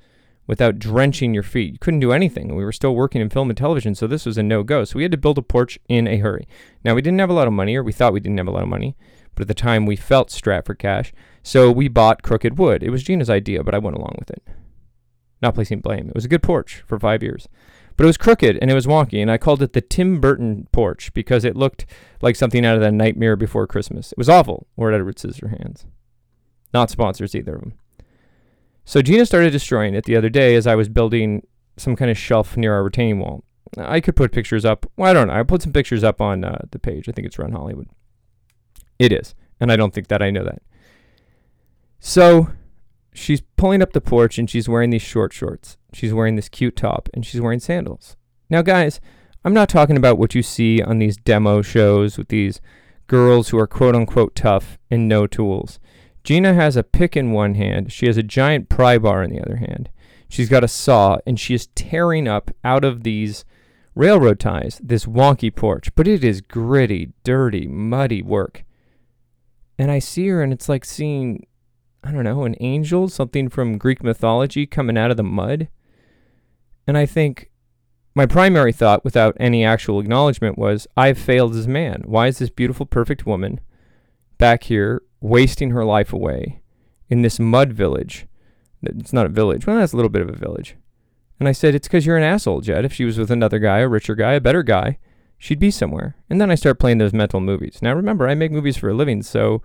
without 0.46 0.78
drenching 0.78 1.32
your 1.32 1.42
feet. 1.42 1.72
You 1.72 1.78
couldn't 1.78 2.00
do 2.00 2.12
anything. 2.12 2.54
We 2.54 2.66
were 2.66 2.72
still 2.72 2.94
working 2.94 3.22
in 3.22 3.30
film 3.30 3.48
and 3.48 3.56
television, 3.56 3.94
so 3.94 4.06
this 4.06 4.26
was 4.26 4.36
a 4.36 4.42
no 4.42 4.62
go. 4.62 4.84
So 4.84 4.98
we 4.98 5.02
had 5.04 5.12
to 5.12 5.16
build 5.16 5.38
a 5.38 5.42
porch 5.42 5.78
in 5.88 6.06
a 6.06 6.18
hurry. 6.18 6.46
Now, 6.84 6.94
we 6.94 7.00
didn't 7.00 7.20
have 7.20 7.30
a 7.30 7.32
lot 7.32 7.46
of 7.46 7.54
money, 7.54 7.74
or 7.74 7.82
we 7.82 7.92
thought 7.92 8.12
we 8.12 8.20
didn't 8.20 8.36
have 8.36 8.48
a 8.48 8.52
lot 8.52 8.64
of 8.64 8.68
money, 8.68 8.96
but 9.42 9.50
at 9.50 9.56
the 9.56 9.60
time 9.60 9.86
we 9.86 9.96
felt 9.96 10.30
strapped 10.30 10.68
for 10.68 10.74
cash. 10.76 11.12
So 11.42 11.72
we 11.72 11.88
bought 11.88 12.22
crooked 12.22 12.58
wood. 12.58 12.84
It 12.84 12.90
was 12.90 13.02
Gina's 13.02 13.28
idea, 13.28 13.64
but 13.64 13.74
I 13.74 13.78
went 13.78 13.96
along 13.96 14.14
with 14.16 14.30
it. 14.30 14.46
Not 15.42 15.56
placing 15.56 15.80
blame. 15.80 16.08
It 16.08 16.14
was 16.14 16.24
a 16.24 16.28
good 16.28 16.44
porch 16.44 16.84
for 16.86 16.96
five 17.00 17.24
years. 17.24 17.48
But 17.96 18.04
it 18.04 18.06
was 18.06 18.16
crooked 18.16 18.56
and 18.62 18.70
it 18.70 18.74
was 18.74 18.86
wonky, 18.86 19.20
and 19.20 19.32
I 19.32 19.38
called 19.38 19.60
it 19.60 19.72
the 19.72 19.80
Tim 19.80 20.20
Burton 20.20 20.68
porch 20.70 21.12
because 21.12 21.44
it 21.44 21.56
looked 21.56 21.86
like 22.20 22.36
something 22.36 22.64
out 22.64 22.76
of 22.76 22.82
the 22.82 22.92
Nightmare 22.92 23.34
Before 23.34 23.66
Christmas. 23.66 24.12
It 24.12 24.18
was 24.18 24.28
awful. 24.28 24.68
Or 24.76 24.92
Edward 24.92 25.16
Scissorhands. 25.16 25.86
Not 26.72 26.88
sponsors, 26.88 27.34
either 27.34 27.56
of 27.56 27.60
them. 27.62 27.74
So 28.84 29.02
Gina 29.02 29.26
started 29.26 29.50
destroying 29.50 29.94
it 29.94 30.04
the 30.04 30.16
other 30.16 30.30
day 30.30 30.54
as 30.54 30.68
I 30.68 30.76
was 30.76 30.88
building 30.88 31.44
some 31.76 31.96
kind 31.96 32.12
of 32.12 32.16
shelf 32.16 32.56
near 32.56 32.74
our 32.74 32.84
retaining 32.84 33.18
wall. 33.18 33.42
I 33.76 33.98
could 34.00 34.14
put 34.14 34.30
pictures 34.30 34.64
up. 34.64 34.86
Well, 34.96 35.10
I 35.10 35.12
don't 35.12 35.26
know. 35.26 35.34
I 35.34 35.42
put 35.42 35.62
some 35.62 35.72
pictures 35.72 36.04
up 36.04 36.20
on 36.20 36.44
uh, 36.44 36.58
the 36.70 36.78
page. 36.78 37.08
I 37.08 37.12
think 37.12 37.26
it's 37.26 37.40
Run 37.40 37.52
Hollywood. 37.52 37.88
It 38.98 39.12
is. 39.12 39.34
And 39.60 39.70
I 39.70 39.76
don't 39.76 39.94
think 39.94 40.08
that 40.08 40.22
I 40.22 40.30
know 40.30 40.44
that. 40.44 40.62
So 42.00 42.48
she's 43.12 43.42
pulling 43.56 43.82
up 43.82 43.92
the 43.92 44.00
porch 44.00 44.38
and 44.38 44.48
she's 44.48 44.68
wearing 44.68 44.90
these 44.90 45.02
short 45.02 45.32
shorts. 45.32 45.76
She's 45.92 46.12
wearing 46.12 46.36
this 46.36 46.48
cute 46.48 46.76
top 46.76 47.08
and 47.14 47.24
she's 47.24 47.40
wearing 47.40 47.60
sandals. 47.60 48.16
Now, 48.50 48.62
guys, 48.62 49.00
I'm 49.44 49.54
not 49.54 49.68
talking 49.68 49.96
about 49.96 50.18
what 50.18 50.34
you 50.34 50.42
see 50.42 50.82
on 50.82 50.98
these 50.98 51.16
demo 51.16 51.62
shows 51.62 52.18
with 52.18 52.28
these 52.28 52.60
girls 53.06 53.48
who 53.48 53.58
are 53.58 53.66
quote 53.66 53.94
unquote 53.94 54.34
tough 54.34 54.78
and 54.90 55.08
no 55.08 55.26
tools. 55.26 55.78
Gina 56.24 56.54
has 56.54 56.76
a 56.76 56.84
pick 56.84 57.16
in 57.16 57.32
one 57.32 57.54
hand. 57.54 57.92
She 57.92 58.06
has 58.06 58.16
a 58.16 58.22
giant 58.22 58.68
pry 58.68 58.98
bar 58.98 59.22
in 59.22 59.30
the 59.30 59.40
other 59.40 59.56
hand. 59.56 59.90
She's 60.28 60.48
got 60.48 60.64
a 60.64 60.68
saw 60.68 61.18
and 61.26 61.38
she 61.38 61.54
is 61.54 61.66
tearing 61.74 62.26
up 62.26 62.50
out 62.64 62.84
of 62.84 63.02
these 63.02 63.44
railroad 63.94 64.40
ties 64.40 64.80
this 64.82 65.04
wonky 65.04 65.54
porch. 65.54 65.94
But 65.94 66.08
it 66.08 66.24
is 66.24 66.40
gritty, 66.40 67.12
dirty, 67.24 67.66
muddy 67.66 68.22
work. 68.22 68.64
And 69.78 69.90
I 69.90 69.98
see 69.98 70.28
her 70.28 70.42
and 70.42 70.52
it's 70.52 70.68
like 70.68 70.84
seeing 70.84 71.46
I 72.04 72.10
don't 72.10 72.24
know, 72.24 72.42
an 72.42 72.56
angel, 72.58 73.08
something 73.08 73.48
from 73.48 73.78
Greek 73.78 74.02
mythology 74.02 74.66
coming 74.66 74.98
out 74.98 75.12
of 75.12 75.16
the 75.16 75.22
mud. 75.22 75.68
And 76.84 76.98
I 76.98 77.06
think 77.06 77.48
my 78.12 78.26
primary 78.26 78.72
thought, 78.72 79.04
without 79.04 79.36
any 79.38 79.64
actual 79.64 80.00
acknowledgement, 80.00 80.58
was 80.58 80.88
I've 80.96 81.16
failed 81.16 81.54
as 81.54 81.66
a 81.66 81.70
man. 81.70 82.02
Why 82.06 82.26
is 82.26 82.38
this 82.38 82.50
beautiful, 82.50 82.86
perfect 82.86 83.24
woman 83.24 83.60
back 84.36 84.64
here 84.64 85.02
wasting 85.20 85.70
her 85.70 85.84
life 85.84 86.12
away 86.12 86.60
in 87.08 87.22
this 87.22 87.38
mud 87.38 87.72
village. 87.72 88.26
It's 88.82 89.12
not 89.12 89.26
a 89.26 89.28
village. 89.28 89.66
Well, 89.66 89.76
that's 89.76 89.92
a 89.92 89.96
little 89.96 90.08
bit 90.08 90.22
of 90.22 90.28
a 90.28 90.36
village. 90.36 90.76
And 91.38 91.48
I 91.48 91.52
said, 91.52 91.74
It's 91.74 91.86
because 91.86 92.04
you're 92.04 92.16
an 92.16 92.24
asshole, 92.24 92.60
Jet. 92.60 92.84
If 92.84 92.92
she 92.92 93.04
was 93.04 93.18
with 93.18 93.30
another 93.30 93.60
guy, 93.60 93.78
a 93.78 93.88
richer 93.88 94.14
guy, 94.14 94.32
a 94.32 94.40
better 94.40 94.62
guy, 94.62 94.98
she'd 95.42 95.58
be 95.58 95.72
somewhere. 95.72 96.14
And 96.30 96.40
then 96.40 96.52
I 96.52 96.54
start 96.54 96.78
playing 96.78 96.98
those 96.98 97.12
mental 97.12 97.40
movies. 97.40 97.80
Now, 97.82 97.94
remember, 97.94 98.28
I 98.28 98.36
make 98.36 98.52
movies 98.52 98.76
for 98.76 98.88
a 98.88 98.94
living, 98.94 99.24
so, 99.24 99.60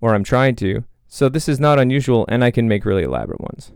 or 0.00 0.14
I'm 0.14 0.24
trying 0.24 0.56
to. 0.56 0.84
So 1.06 1.28
this 1.28 1.50
is 1.50 1.60
not 1.60 1.78
unusual, 1.78 2.24
and 2.28 2.42
I 2.42 2.50
can 2.50 2.66
make 2.66 2.86
really 2.86 3.02
elaborate 3.02 3.42
ones. 3.42 3.72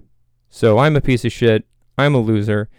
So 0.48 0.78
I'm 0.78 0.96
a 0.96 1.02
piece 1.02 1.26
of 1.26 1.32
shit. 1.32 1.66
I'm 1.98 2.14
a 2.14 2.20
loser. 2.20 2.70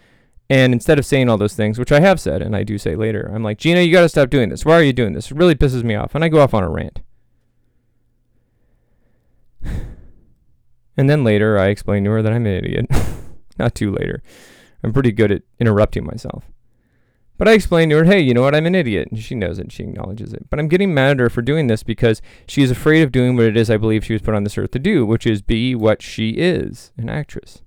And 0.50 0.72
instead 0.72 0.98
of 0.98 1.06
saying 1.06 1.28
all 1.28 1.38
those 1.38 1.54
things, 1.54 1.78
which 1.78 1.92
I 1.92 2.00
have 2.00 2.18
said, 2.18 2.42
and 2.42 2.56
I 2.56 2.64
do 2.64 2.78
say 2.78 2.96
later, 2.96 3.30
I'm 3.32 3.44
like, 3.44 3.58
Gina, 3.58 3.80
you 3.82 3.92
got 3.92 4.00
to 4.00 4.08
stop 4.08 4.28
doing 4.28 4.48
this. 4.48 4.64
Why 4.64 4.74
are 4.74 4.82
you 4.82 4.92
doing 4.92 5.12
this? 5.12 5.30
It 5.30 5.36
really 5.36 5.54
pisses 5.54 5.84
me 5.84 5.94
off. 5.94 6.16
And 6.16 6.24
I 6.24 6.28
go 6.28 6.40
off 6.40 6.54
on 6.54 6.64
a 6.64 6.68
rant. 6.68 7.00
and 10.96 11.08
then 11.08 11.22
later, 11.22 11.56
I 11.58 11.68
explain 11.68 12.02
to 12.04 12.10
her 12.10 12.22
that 12.22 12.32
I'm 12.32 12.46
an 12.46 12.64
idiot. 12.64 12.86
Not 13.58 13.76
too 13.76 13.92
later. 13.92 14.20
I'm 14.82 14.92
pretty 14.92 15.12
good 15.12 15.30
at 15.30 15.42
interrupting 15.60 16.04
myself. 16.04 16.50
But 17.38 17.48
I 17.48 17.52
explained 17.52 17.92
to 17.92 17.98
her, 17.98 18.04
hey, 18.04 18.20
you 18.20 18.34
know 18.34 18.42
what? 18.42 18.54
I'm 18.54 18.66
an 18.66 18.74
idiot. 18.74 19.08
And 19.10 19.20
she 19.20 19.36
knows 19.36 19.58
it. 19.58 19.62
And 19.62 19.72
she 19.72 19.84
acknowledges 19.84 20.32
it. 20.32 20.50
But 20.50 20.58
I'm 20.58 20.68
getting 20.68 20.92
mad 20.92 21.12
at 21.12 21.20
her 21.20 21.30
for 21.30 21.40
doing 21.40 21.68
this 21.68 21.84
because 21.84 22.20
she 22.48 22.62
is 22.62 22.70
afraid 22.70 23.02
of 23.02 23.12
doing 23.12 23.36
what 23.36 23.46
it 23.46 23.56
is 23.56 23.70
I 23.70 23.76
believe 23.76 24.04
she 24.04 24.12
was 24.12 24.22
put 24.22 24.34
on 24.34 24.42
this 24.42 24.58
earth 24.58 24.72
to 24.72 24.80
do, 24.80 25.06
which 25.06 25.24
is 25.24 25.40
be 25.40 25.74
what 25.76 26.02
she 26.02 26.30
is 26.30 26.90
an 26.98 27.08
actress. 27.08 27.62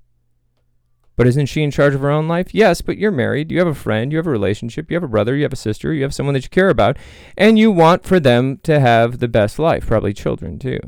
But 1.15 1.27
isn't 1.27 1.45
she 1.45 1.63
in 1.63 1.71
charge 1.71 1.93
of 1.93 2.01
her 2.01 2.09
own 2.09 2.27
life? 2.27 2.53
Yes, 2.53 2.81
but 2.81 2.97
you're 2.97 3.11
married. 3.11 3.51
You 3.51 3.59
have 3.59 3.67
a 3.67 3.73
friend. 3.73 4.11
You 4.11 4.17
have 4.17 4.27
a 4.27 4.31
relationship. 4.31 4.89
You 4.89 4.95
have 4.95 5.03
a 5.03 5.07
brother. 5.07 5.35
You 5.35 5.43
have 5.43 5.53
a 5.53 5.57
sister. 5.57 5.93
You 5.93 6.03
have 6.03 6.13
someone 6.13 6.33
that 6.33 6.43
you 6.43 6.49
care 6.49 6.69
about. 6.69 6.97
And 7.37 7.57
you 7.57 7.71
want 7.71 8.03
for 8.03 8.19
them 8.19 8.57
to 8.63 8.79
have 8.79 9.19
the 9.19 9.27
best 9.27 9.57
life, 9.57 9.87
probably 9.87 10.13
children 10.13 10.59
too. 10.59 10.79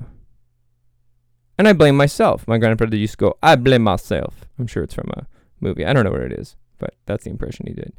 And 1.58 1.68
I 1.68 1.74
blame 1.74 1.96
myself. 1.96 2.48
My 2.48 2.58
grandfather 2.58 2.98
used 2.98 3.14
to 3.14 3.18
go, 3.18 3.38
I 3.42 3.56
blame 3.56 3.84
myself. 3.84 4.46
I'm 4.60 4.68
sure 4.68 4.84
it's 4.84 4.96
from 4.96 5.12
a 5.16 5.28
movie. 5.62 5.86
I 5.86 5.94
don't 5.94 6.04
know 6.04 6.12
what 6.12 6.22
it 6.22 6.34
is, 6.34 6.56
but 6.80 6.96
that's 7.06 7.26
the 7.26 7.30
impression 7.30 7.68
he 7.68 7.74
did. 7.74 7.94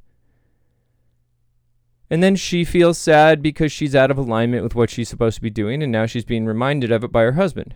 And 2.11 2.23
then 2.23 2.37
she 2.37 2.65
feels 2.65 2.99
sad 2.99 3.43
because 3.43 3.73
she's 3.73 3.95
out 3.95 4.11
of 4.11 4.19
alignment 4.19 4.63
with 4.63 4.75
what 4.75 4.91
she's 4.91 5.09
supposed 5.09 5.37
to 5.37 5.43
be 5.43 5.51
doing, 5.51 5.83
and 5.83 5.91
now 5.91 6.07
she's 6.07 6.25
being 6.25 6.47
reminded 6.47 6.93
of 6.93 7.03
it 7.03 7.13
by 7.13 7.23
her 7.23 7.33
husband. 7.33 7.75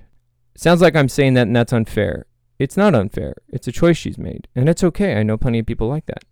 sounds 0.57 0.81
like 0.81 0.95
I'm 0.95 1.09
saying 1.09 1.35
that 1.35 1.47
and 1.47 1.57
that's 1.57 1.73
unfair. 1.73 2.27
It's 2.59 2.77
not 2.77 2.95
unfair. 2.95 3.35
It's 3.49 3.69
a 3.69 3.73
choice 3.73 3.97
she's 3.97 4.19
made, 4.19 4.49
and 4.55 4.69
it's 4.69 4.83
okay. 4.85 5.17
I 5.17 5.23
know 5.23 5.39
plenty 5.39 5.61
of 5.61 5.67
people 5.67 5.89
like 5.89 6.07
that. 6.07 6.25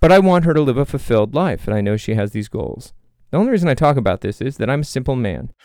But 0.00 0.12
I 0.12 0.18
want 0.18 0.44
her 0.44 0.52
to 0.52 0.60
live 0.60 0.76
a 0.76 0.84
fulfilled 0.84 1.34
life, 1.34 1.66
and 1.66 1.74
I 1.74 1.80
know 1.80 1.96
she 1.96 2.14
has 2.14 2.32
these 2.32 2.48
goals. 2.48 2.92
The 3.30 3.38
only 3.38 3.52
reason 3.52 3.68
I 3.68 3.74
talk 3.74 3.96
about 3.96 4.20
this 4.20 4.40
is 4.40 4.58
that 4.58 4.68
I'm 4.68 4.80
a 4.80 4.84
simple 4.84 5.16
man. 5.16 5.50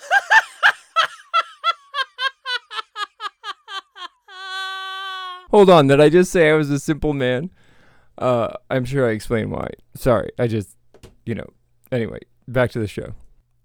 Hold 5.51 5.69
on, 5.69 5.87
did 5.87 5.99
I 5.99 6.09
just 6.09 6.31
say 6.31 6.49
I 6.49 6.53
was 6.53 6.69
a 6.69 6.79
simple 6.79 7.13
man? 7.13 7.49
Uh, 8.17 8.53
I'm 8.69 8.85
sure 8.85 9.09
I 9.09 9.13
explained 9.13 9.51
why. 9.51 9.71
Sorry, 9.95 10.31
I 10.37 10.47
just, 10.47 10.77
you 11.29 11.35
know. 11.35 11.47
Anyway, 11.91 12.19
back 12.47 12.71
to 12.71 12.79
the 12.79 12.87
show. 12.87 13.13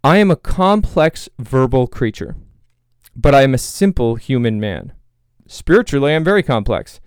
I 0.05 0.19
am 0.19 0.31
a 0.31 0.37
complex 0.37 1.31
verbal 1.39 1.87
creature, 1.87 2.37
but 3.17 3.35
I 3.35 3.43
am 3.43 3.55
a 3.55 3.59
simple 3.59 4.17
human 4.17 4.61
man. 4.61 4.93
Spiritually, 5.47 6.15
I'm 6.15 6.25
very 6.25 6.43
complex, 6.43 7.01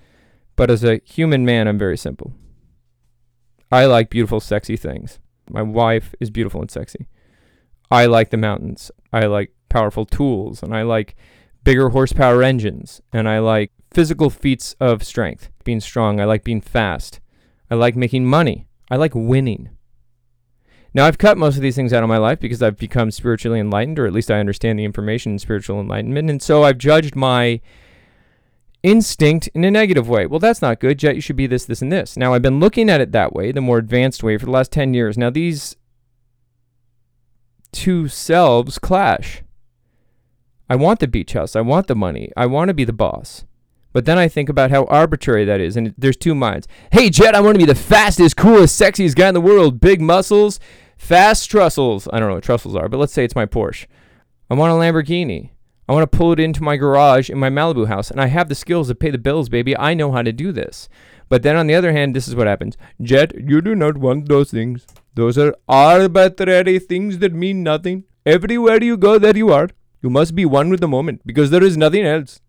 but 0.55 0.71
as 0.71 0.83
a 0.83 1.01
human 1.05 1.45
man, 1.45 1.67
I'm 1.67 1.77
very 1.77 1.97
simple. 1.97 2.33
I 3.71 3.85
like 3.85 4.09
beautiful, 4.09 4.39
sexy 4.39 4.75
things. 4.77 5.19
My 5.49 5.61
wife 5.61 6.15
is 6.19 6.31
beautiful 6.31 6.61
and 6.61 6.71
sexy. 6.71 7.07
I 7.91 8.07
like 8.07 8.31
the 8.31 8.37
mountains. 8.37 8.91
I 9.13 9.27
like 9.27 9.53
powerful 9.69 10.05
tools, 10.05 10.63
and 10.63 10.75
I 10.75 10.81
like 10.81 11.15
bigger 11.63 11.89
horsepower 11.89 12.41
engines, 12.41 13.01
and 13.13 13.29
I 13.29 13.39
like 13.39 13.71
physical 13.91 14.29
feats 14.31 14.75
of 14.79 15.03
strength, 15.03 15.49
being 15.63 15.81
strong. 15.81 16.19
I 16.19 16.25
like 16.25 16.43
being 16.43 16.61
fast. 16.61 17.19
I 17.69 17.75
like 17.75 17.95
making 17.95 18.25
money. 18.25 18.67
I 18.89 18.95
like 18.95 19.13
winning. 19.13 19.69
Now, 20.97 21.05
I've 21.05 21.19
cut 21.19 21.37
most 21.37 21.57
of 21.57 21.61
these 21.61 21.75
things 21.75 21.93
out 21.93 22.01
of 22.01 22.09
my 22.09 22.17
life 22.17 22.39
because 22.39 22.63
I've 22.63 22.75
become 22.75 23.11
spiritually 23.11 23.59
enlightened, 23.59 23.99
or 23.99 24.07
at 24.07 24.13
least 24.13 24.31
I 24.31 24.39
understand 24.39 24.79
the 24.79 24.83
information 24.83 25.33
in 25.33 25.37
spiritual 25.37 25.79
enlightenment. 25.79 26.27
And 26.27 26.41
so 26.41 26.63
I've 26.63 26.79
judged 26.79 27.15
my 27.15 27.61
instinct 28.81 29.47
in 29.53 29.63
a 29.63 29.69
negative 29.69 30.09
way. 30.09 30.25
Well, 30.25 30.39
that's 30.39 30.59
not 30.59 30.79
good. 30.79 30.97
Jet, 30.97 31.13
you 31.13 31.21
should 31.21 31.35
be 31.35 31.45
this, 31.45 31.65
this, 31.65 31.83
and 31.83 31.91
this. 31.91 32.17
Now, 32.17 32.33
I've 32.33 32.41
been 32.41 32.59
looking 32.59 32.89
at 32.89 32.99
it 32.99 33.11
that 33.11 33.31
way, 33.31 33.51
the 33.51 33.61
more 33.61 33.77
advanced 33.77 34.23
way, 34.23 34.39
for 34.39 34.47
the 34.47 34.51
last 34.51 34.71
10 34.71 34.95
years. 34.95 35.19
Now, 35.19 35.29
these 35.29 35.75
two 37.71 38.07
selves 38.07 38.79
clash. 38.79 39.43
I 40.67 40.75
want 40.77 40.99
the 40.99 41.07
beach 41.07 41.33
house. 41.33 41.55
I 41.55 41.61
want 41.61 41.85
the 41.85 41.95
money. 41.95 42.31
I 42.35 42.47
want 42.47 42.69
to 42.69 42.73
be 42.73 42.85
the 42.85 42.91
boss. 42.91 43.45
But 43.93 44.05
then 44.05 44.17
I 44.17 44.27
think 44.27 44.49
about 44.49 44.71
how 44.71 44.85
arbitrary 44.85 45.45
that 45.45 45.61
is, 45.61 45.77
and 45.77 45.93
there's 45.95 46.17
two 46.17 46.33
minds. 46.33 46.67
Hey, 46.91 47.11
Jet, 47.11 47.35
I 47.35 47.41
want 47.41 47.53
to 47.53 47.63
be 47.63 47.71
the 47.71 47.75
fastest, 47.75 48.35
coolest, 48.35 48.81
sexiest 48.81 49.15
guy 49.15 49.27
in 49.27 49.35
the 49.35 49.41
world. 49.41 49.79
Big 49.79 50.01
muscles, 50.01 50.59
fast 50.97 51.49
trussels. 51.51 52.07
I 52.11 52.19
don't 52.19 52.29
know 52.29 52.35
what 52.35 52.43
trussels 52.43 52.75
are, 52.75 52.89
but 52.89 52.97
let's 52.97 53.13
say 53.13 53.23
it's 53.23 53.35
my 53.35 53.45
Porsche. 53.45 53.85
I 54.49 54.55
want 54.55 54.71
a 54.71 54.75
Lamborghini. 54.75 55.51
I 55.89 55.93
want 55.93 56.09
to 56.09 56.17
pull 56.17 56.33
it 56.33 56.39
into 56.39 56.63
my 56.63 56.75
garage 56.75 57.29
in 57.29 57.37
my 57.37 57.49
Malibu 57.49 57.87
house, 57.87 58.11
and 58.11 58.19
I 58.19 58.27
have 58.27 58.49
the 58.49 58.55
skills 58.55 58.89
to 58.89 58.95
pay 58.95 59.09
the 59.09 59.17
bills, 59.17 59.47
baby. 59.47 59.77
I 59.77 59.93
know 59.93 60.11
how 60.11 60.21
to 60.21 60.33
do 60.33 60.51
this. 60.51 60.89
But 61.29 61.43
then 61.43 61.55
on 61.55 61.67
the 61.67 61.75
other 61.75 61.93
hand, 61.93 62.15
this 62.15 62.27
is 62.27 62.35
what 62.35 62.47
happens. 62.47 62.77
Jet, 63.01 63.33
you 63.37 63.61
do 63.61 63.75
not 63.75 63.97
want 63.97 64.27
those 64.27 64.51
things. 64.51 64.85
Those 65.15 65.37
are 65.37 65.55
arbitrary 65.67 66.79
things 66.79 67.19
that 67.19 67.33
mean 67.33 67.63
nothing. 67.63 68.03
Everywhere 68.25 68.83
you 68.83 68.97
go, 68.97 69.17
there 69.17 69.35
you 69.35 69.51
are. 69.53 69.69
You 70.01 70.09
must 70.09 70.35
be 70.35 70.45
one 70.45 70.69
with 70.69 70.81
the 70.81 70.87
moment 70.87 71.21
because 71.25 71.49
there 71.49 71.63
is 71.63 71.77
nothing 71.77 72.05
else. 72.05 72.41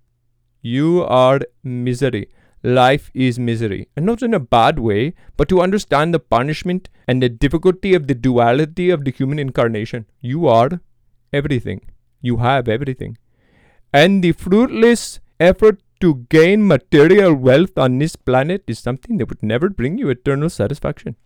You 0.60 1.04
are 1.04 1.40
misery. 1.62 2.28
Life 2.62 3.10
is 3.14 3.38
misery. 3.38 3.88
And 3.96 4.04
not 4.04 4.22
in 4.22 4.34
a 4.34 4.40
bad 4.40 4.78
way, 4.78 5.14
but 5.36 5.48
to 5.48 5.60
understand 5.60 6.12
the 6.12 6.18
punishment 6.18 6.88
and 7.06 7.22
the 7.22 7.28
difficulty 7.28 7.94
of 7.94 8.08
the 8.08 8.14
duality 8.14 8.90
of 8.90 9.04
the 9.04 9.12
human 9.12 9.38
incarnation. 9.38 10.06
You 10.20 10.48
are 10.48 10.80
everything. 11.32 11.82
You 12.20 12.38
have 12.38 12.68
everything. 12.68 13.16
And 13.92 14.24
the 14.24 14.32
fruitless 14.32 15.20
effort 15.38 15.80
to 16.00 16.26
gain 16.28 16.66
material 16.66 17.34
wealth 17.34 17.78
on 17.78 17.98
this 17.98 18.16
planet 18.16 18.64
is 18.66 18.78
something 18.78 19.18
that 19.18 19.28
would 19.28 19.42
never 19.42 19.68
bring 19.68 19.98
you 19.98 20.08
eternal 20.08 20.50
satisfaction. 20.50 21.16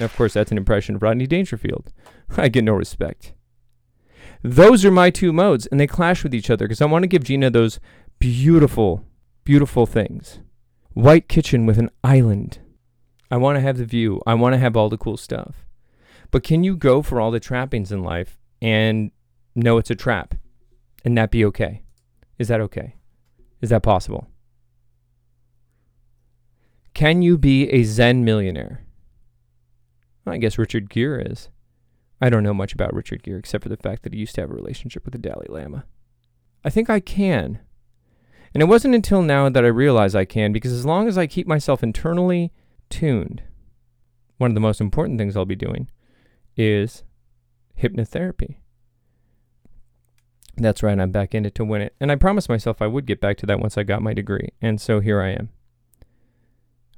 Of 0.00 0.14
course, 0.16 0.34
that's 0.34 0.50
an 0.50 0.58
impression 0.58 0.96
of 0.96 1.02
Rodney 1.02 1.28
Dangerfield. 1.28 1.92
I 2.36 2.48
get 2.48 2.64
no 2.64 2.74
respect. 2.74 3.32
Those 4.44 4.84
are 4.84 4.90
my 4.90 5.08
two 5.08 5.32
modes, 5.32 5.66
and 5.66 5.80
they 5.80 5.86
clash 5.86 6.22
with 6.22 6.34
each 6.34 6.50
other 6.50 6.66
because 6.66 6.82
I 6.82 6.84
want 6.84 7.02
to 7.02 7.08
give 7.08 7.24
Gina 7.24 7.48
those 7.48 7.80
beautiful, 8.18 9.02
beautiful 9.42 9.86
things. 9.86 10.40
White 10.92 11.28
kitchen 11.28 11.64
with 11.64 11.78
an 11.78 11.88
island. 12.04 12.58
I 13.30 13.38
want 13.38 13.56
to 13.56 13.62
have 13.62 13.78
the 13.78 13.86
view. 13.86 14.20
I 14.26 14.34
want 14.34 14.52
to 14.52 14.58
have 14.58 14.76
all 14.76 14.90
the 14.90 14.98
cool 14.98 15.16
stuff. 15.16 15.64
But 16.30 16.42
can 16.42 16.62
you 16.62 16.76
go 16.76 17.00
for 17.00 17.22
all 17.22 17.30
the 17.30 17.40
trappings 17.40 17.90
in 17.90 18.02
life 18.02 18.38
and 18.60 19.12
know 19.54 19.78
it's 19.78 19.90
a 19.90 19.94
trap 19.94 20.34
and 21.06 21.16
that 21.16 21.30
be 21.30 21.42
okay? 21.46 21.82
Is 22.38 22.48
that 22.48 22.60
okay? 22.60 22.96
Is 23.62 23.70
that 23.70 23.82
possible? 23.82 24.28
Can 26.92 27.22
you 27.22 27.38
be 27.38 27.70
a 27.70 27.82
Zen 27.84 28.26
millionaire? 28.26 28.84
I 30.26 30.36
guess 30.36 30.58
Richard 30.58 30.90
Gere 30.90 31.24
is. 31.24 31.48
I 32.20 32.30
don't 32.30 32.42
know 32.42 32.54
much 32.54 32.72
about 32.72 32.94
Richard 32.94 33.22
Gere 33.22 33.38
except 33.38 33.62
for 33.62 33.68
the 33.68 33.76
fact 33.76 34.02
that 34.02 34.12
he 34.12 34.20
used 34.20 34.34
to 34.36 34.40
have 34.40 34.50
a 34.50 34.54
relationship 34.54 35.04
with 35.04 35.12
the 35.12 35.18
Dalai 35.18 35.46
Lama. 35.48 35.84
I 36.64 36.70
think 36.70 36.88
I 36.88 37.00
can. 37.00 37.58
And 38.54 38.62
it 38.62 38.66
wasn't 38.66 38.94
until 38.94 39.20
now 39.20 39.48
that 39.48 39.64
I 39.64 39.68
realized 39.68 40.14
I 40.14 40.24
can 40.24 40.52
because 40.52 40.72
as 40.72 40.86
long 40.86 41.08
as 41.08 41.18
I 41.18 41.26
keep 41.26 41.46
myself 41.46 41.82
internally 41.82 42.52
tuned, 42.88 43.42
one 44.38 44.50
of 44.50 44.54
the 44.54 44.60
most 44.60 44.80
important 44.80 45.18
things 45.18 45.36
I'll 45.36 45.44
be 45.44 45.56
doing 45.56 45.90
is 46.56 47.02
hypnotherapy. 47.80 48.56
That's 50.56 50.84
right, 50.84 50.98
I'm 50.98 51.10
back 51.10 51.34
in 51.34 51.44
it 51.44 51.54
to 51.56 51.64
win 51.64 51.82
it. 51.82 51.94
And 52.00 52.12
I 52.12 52.16
promised 52.16 52.48
myself 52.48 52.80
I 52.80 52.86
would 52.86 53.06
get 53.06 53.20
back 53.20 53.36
to 53.38 53.46
that 53.46 53.58
once 53.58 53.76
I 53.76 53.82
got 53.82 54.02
my 54.02 54.14
degree. 54.14 54.50
And 54.62 54.80
so 54.80 55.00
here 55.00 55.20
I 55.20 55.30
am. 55.30 55.50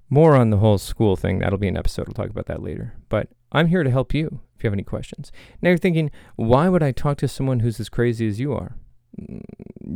More 0.09 0.37
on 0.37 0.51
the 0.51 0.59
whole 0.59 0.79
school 0.79 1.17
thing. 1.17 1.41
That'll 1.41 1.59
be 1.59 1.69
an 1.69 1.77
episode. 1.77 2.07
We'll 2.07 2.15
talk 2.15 2.31
about 2.31 2.47
that 2.47 2.63
later. 2.63 2.95
But 3.09 3.29
I'm 3.53 3.69
here 3.69 3.83
to 3.83 3.91
help 3.91 4.15
you 4.15 4.41
if 4.57 4.63
you 4.63 4.69
have 4.69 4.75
any 4.75 4.85
questions. 4.85 5.33
Now 5.61 5.71
you're 5.71 5.79
thinking, 5.79 6.11
why 6.37 6.69
would 6.69 6.83
I 6.83 6.93
talk 6.93 7.19
to 7.19 7.29
someone 7.29 7.61
who's 7.61 7.81
as 7.81 7.89
crazy 7.89 8.29
as 8.29 8.39
you 8.39 8.53
are? 8.53 8.77
Mm, 9.21 9.43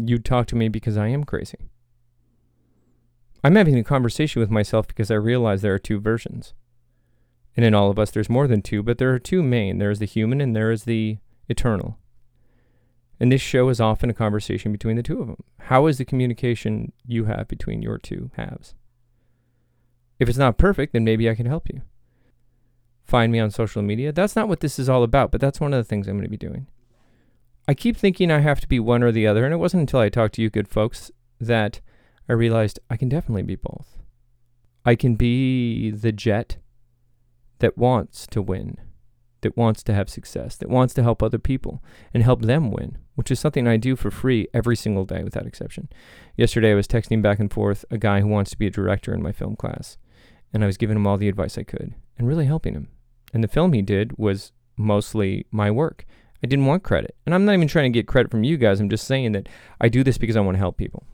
you 0.05 0.19
talk 0.19 0.47
to 0.49 0.57
me 0.57 0.69
because 0.69 0.97
I 0.97 1.09
am 1.09 1.25
crazy. 1.25 1.71
I'm 3.43 3.57
having 3.57 3.79
a 3.79 3.85
conversation 3.85 4.41
with 4.41 4.51
myself 4.51 4.87
because 4.87 5.11
I 5.11 5.15
realize 5.15 5.63
there 5.63 5.75
are 5.75 5.79
two 5.79 6.01
versions. 6.01 6.53
And 7.57 7.65
in 7.65 7.75
all 7.75 7.91
of 7.91 7.99
us, 7.99 8.11
there's 8.11 8.29
more 8.29 8.47
than 8.47 8.63
two, 8.63 8.83
but 8.83 8.99
there 8.99 9.13
are 9.13 9.19
two 9.19 9.43
main. 9.43 9.79
There 9.79 9.91
is 9.91 9.99
the 9.99 10.07
human 10.07 10.41
and 10.41 10.55
there 10.55 10.71
is 10.71 10.85
the 10.85 11.19
eternal. 11.49 11.99
And 13.19 13.31
this 13.31 13.41
show 13.41 13.69
is 13.69 13.81
often 13.81 14.11
a 14.11 14.15
conversation 14.15 14.73
between 14.73 14.97
the 14.97 15.03
two 15.03 15.21
of 15.21 15.27
them. 15.27 15.43
How 15.59 15.87
is 15.87 15.99
the 15.99 16.05
communication 16.05 16.93
you 17.07 17.25
have 17.25 17.49
between 17.49 17.83
your 17.83 17.99
two 17.99 18.31
halves? 18.35 18.75
If 20.21 20.29
it's 20.29 20.39
not 20.39 20.59
perfect, 20.59 20.93
then 20.93 21.03
maybe 21.03 21.29
I 21.29 21.35
can 21.35 21.47
help 21.47 21.69
you. 21.69 21.83
find 23.11 23.33
me 23.33 23.41
on 23.41 23.51
social 23.51 23.83
media. 23.83 24.13
That's 24.13 24.37
not 24.37 24.49
what 24.49 24.61
this 24.61 24.79
is 24.79 24.89
all 24.89 25.03
about, 25.03 25.33
but 25.33 25.41
that's 25.41 25.61
one 25.61 25.75
of 25.75 25.79
the 25.79 25.85
things 25.85 26.07
I'm 26.07 26.15
going 26.15 26.23
to 26.23 26.31
be 26.31 26.37
doing. 26.37 26.69
I 27.69 27.75
keep 27.75 27.97
thinking 27.97 28.31
I 28.31 28.39
have 28.39 28.61
to 28.61 28.69
be 28.69 28.81
one 28.81 29.03
or 29.03 29.13
the 29.13 29.27
other, 29.27 29.45
and 29.45 29.53
it 29.53 29.59
wasn't 29.59 29.83
until 29.83 30.01
I 30.01 30.09
talked 30.09 30.37
to 30.37 30.43
you 30.43 30.49
good 30.49 30.69
folks 30.69 31.11
that 31.41 31.81
I 32.29 32.33
realized 32.33 32.79
I 32.89 32.97
can 32.97 33.09
definitely 33.09 33.43
be 33.43 33.57
both. 33.57 33.99
I 34.85 34.95
can 34.95 35.17
be 35.17 35.91
the 35.91 36.13
jet 36.13 36.57
that 37.59 37.77
wants 37.77 38.27
to 38.29 38.41
win, 38.41 38.79
that 39.43 39.57
wants 39.57 39.83
to 39.83 39.95
have 39.95 40.09
success, 40.09 40.57
that 40.57 40.71
wants 40.71 40.95
to 40.95 41.03
help 41.03 41.23
other 41.23 41.39
people 41.39 41.83
and 42.15 42.23
help 42.23 42.43
them 42.43 42.71
win, 42.71 42.97
which 43.17 43.31
is 43.31 43.41
something 43.41 43.67
I 43.67 43.77
do 43.77 43.97
for 43.97 44.11
free 44.11 44.47
every 44.55 44.77
single 44.77 45.05
day 45.05 45.23
without 45.23 45.47
exception. 45.47 45.89
Yesterday, 46.37 46.73
I 46.73 46.77
was 46.77 46.89
texting 46.89 47.21
back 47.23 47.41
and 47.41 47.53
forth 47.53 47.85
a 47.91 47.99
guy 47.99 48.21
who 48.21 48.29
wants 48.29 48.53
to 48.53 48.59
be 48.59 48.69
a 48.69 48.71
director 48.71 49.13
in 49.13 49.23
my 49.23 49.33
film 49.33 49.57
class, 49.57 49.99
and 50.53 50.63
I 50.63 50.67
was 50.67 50.77
giving 50.77 50.97
him 50.97 51.07
all 51.07 51.17
the 51.17 51.29
advice 51.29 51.57
I 51.59 51.63
could 51.63 51.95
and 52.19 52.27
really 52.29 52.47
helping 52.47 52.75
him. 52.75 52.89
And 53.33 53.45
the 53.45 53.49
film 53.49 53.73
he 53.73 53.83
did 53.83 54.19
was 54.19 54.53
mostly 54.77 55.47
my 55.51 55.71
work. 55.71 56.05
I 56.43 56.47
didn't 56.47 56.67
want 56.67 56.83
credit. 56.83 57.15
And 57.27 57.35
I'm 57.35 57.45
not 57.45 57.55
even 57.55 57.69
trying 57.69 57.93
to 57.93 57.99
get 57.99 58.09
credit 58.09 58.31
from 58.31 58.45
you 58.45 58.57
guys. 58.57 58.81
I'm 58.81 58.89
just 58.89 59.07
saying 59.07 59.33
that 59.33 59.49
I 59.81 59.89
do 59.89 60.03
this 60.03 60.19
because 60.19 60.37
I 60.37 60.41
want 60.41 60.57
to 60.57 60.61
help 60.61 60.77
people. 60.77 61.05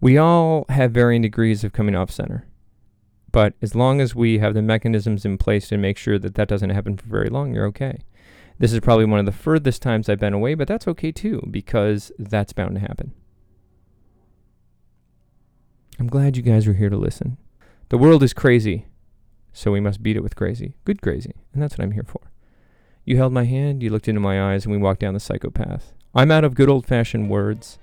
We 0.00 0.18
all 0.18 0.66
have 0.68 0.90
varying 0.92 1.22
degrees 1.22 1.62
of 1.62 1.72
coming 1.72 1.94
off 1.94 2.10
center. 2.10 2.46
But 3.30 3.54
as 3.62 3.74
long 3.74 4.00
as 4.00 4.14
we 4.14 4.38
have 4.38 4.52
the 4.52 4.60
mechanisms 4.60 5.24
in 5.24 5.38
place 5.38 5.68
to 5.68 5.78
make 5.78 5.96
sure 5.96 6.18
that 6.18 6.34
that 6.34 6.48
doesn't 6.48 6.70
happen 6.70 6.96
for 6.96 7.06
very 7.06 7.30
long, 7.30 7.54
you're 7.54 7.66
okay. 7.66 8.00
This 8.58 8.72
is 8.72 8.80
probably 8.80 9.06
one 9.06 9.20
of 9.20 9.26
the 9.26 9.32
furthest 9.32 9.80
times 9.80 10.08
I've 10.08 10.20
been 10.20 10.34
away, 10.34 10.54
but 10.54 10.68
that's 10.68 10.86
okay 10.88 11.12
too, 11.12 11.46
because 11.50 12.12
that's 12.18 12.52
bound 12.52 12.74
to 12.74 12.80
happen. 12.80 13.14
I'm 15.98 16.08
glad 16.08 16.36
you 16.36 16.42
guys 16.42 16.66
are 16.66 16.74
here 16.74 16.90
to 16.90 16.96
listen. 16.96 17.38
The 17.92 17.98
world 17.98 18.22
is 18.22 18.32
crazy, 18.32 18.86
so 19.52 19.70
we 19.70 19.78
must 19.78 20.02
beat 20.02 20.16
it 20.16 20.22
with 20.22 20.34
crazy. 20.34 20.76
Good 20.86 21.02
crazy. 21.02 21.34
And 21.52 21.62
that's 21.62 21.76
what 21.76 21.84
I'm 21.84 21.90
here 21.90 22.06
for. 22.06 22.22
You 23.04 23.18
held 23.18 23.34
my 23.34 23.44
hand, 23.44 23.82
you 23.82 23.90
looked 23.90 24.08
into 24.08 24.18
my 24.18 24.54
eyes, 24.54 24.64
and 24.64 24.72
we 24.72 24.78
walked 24.78 25.00
down 25.00 25.12
the 25.12 25.20
psychopath. 25.20 25.92
I'm 26.14 26.30
out 26.30 26.42
of 26.42 26.54
good 26.54 26.70
old 26.70 26.86
fashioned 26.86 27.28
words, 27.28 27.78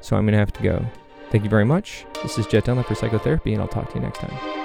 so 0.00 0.16
I'm 0.16 0.24
going 0.24 0.32
to 0.32 0.38
have 0.40 0.52
to 0.54 0.62
go. 0.64 0.84
Thank 1.30 1.44
you 1.44 1.50
very 1.50 1.64
much. 1.64 2.04
This 2.24 2.38
is 2.38 2.48
Jet 2.48 2.64
Dunlap 2.64 2.86
for 2.86 2.96
Psychotherapy, 2.96 3.52
and 3.52 3.62
I'll 3.62 3.68
talk 3.68 3.88
to 3.90 3.94
you 3.94 4.00
next 4.00 4.18
time. 4.18 4.61